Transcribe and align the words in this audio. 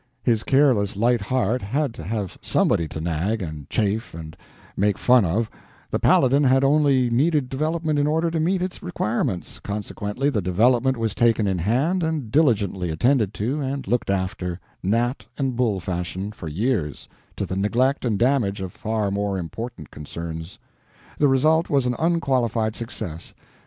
His 0.23 0.41
careless 0.43 0.95
light 0.97 1.21
heart 1.21 1.61
had 1.61 1.93
to 1.93 2.01
have 2.03 2.35
somebody 2.41 2.87
to 2.87 2.99
nag 2.99 3.43
and 3.43 3.69
chaff 3.69 4.15
and 4.15 4.35
make 4.75 4.97
fun 4.97 5.25
of, 5.25 5.47
the 5.91 5.99
Paladin 5.99 6.43
had 6.43 6.63
only 6.63 7.11
needed 7.11 7.49
development 7.49 7.99
in 7.99 8.07
order 8.07 8.31
to 8.31 8.39
meet 8.39 8.63
its 8.63 8.81
requirements, 8.81 9.59
consequently 9.59 10.31
the 10.31 10.41
development 10.41 10.97
was 10.97 11.13
taken 11.13 11.45
in 11.45 11.59
hand 11.59 12.01
and 12.01 12.31
diligently 12.31 12.89
attended 12.89 13.31
to 13.35 13.59
and 13.61 13.87
looked 13.87 14.09
after, 14.09 14.59
gnat 14.81 15.27
and 15.37 15.55
bull 15.55 15.79
fashion, 15.79 16.31
for 16.31 16.47
years, 16.47 17.07
to 17.35 17.45
the 17.45 17.55
neglect 17.55 18.03
and 18.03 18.17
damage 18.17 18.59
of 18.59 18.73
far 18.73 19.11
more 19.11 19.37
important 19.37 19.91
concerns. 19.91 20.57
The 21.19 21.27
result 21.27 21.69
was 21.69 21.85
an 21.85 21.95
unqualified 21.99 22.75
success. 22.75 23.35